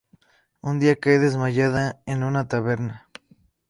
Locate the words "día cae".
0.79-1.19